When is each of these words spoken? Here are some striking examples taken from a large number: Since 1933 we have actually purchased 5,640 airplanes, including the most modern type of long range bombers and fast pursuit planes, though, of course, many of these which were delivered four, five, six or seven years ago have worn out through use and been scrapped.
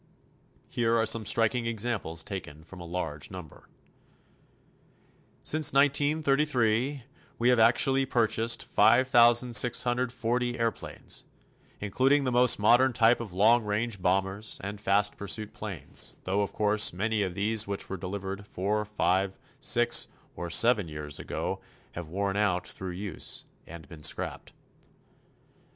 Here 0.67 0.97
are 0.97 1.05
some 1.05 1.27
striking 1.27 1.67
examples 1.67 2.23
taken 2.23 2.63
from 2.63 2.81
a 2.81 2.85
large 2.87 3.29
number: 3.29 3.69
Since 5.43 5.73
1933 5.73 7.03
we 7.37 7.49
have 7.49 7.59
actually 7.59 8.07
purchased 8.07 8.63
5,640 8.65 10.57
airplanes, 10.57 11.25
including 11.79 12.23
the 12.23 12.31
most 12.31 12.57
modern 12.57 12.93
type 12.93 13.19
of 13.21 13.33
long 13.33 13.63
range 13.63 14.01
bombers 14.01 14.57
and 14.63 14.81
fast 14.81 15.17
pursuit 15.17 15.53
planes, 15.53 16.19
though, 16.23 16.41
of 16.41 16.51
course, 16.51 16.93
many 16.93 17.21
of 17.21 17.35
these 17.35 17.67
which 17.67 17.87
were 17.87 17.95
delivered 17.97 18.47
four, 18.47 18.83
five, 18.85 19.37
six 19.59 20.07
or 20.35 20.49
seven 20.49 20.87
years 20.87 21.19
ago 21.19 21.61
have 21.91 22.07
worn 22.07 22.35
out 22.35 22.67
through 22.67 22.89
use 22.93 23.45
and 23.67 23.87
been 23.87 24.01
scrapped. 24.01 24.53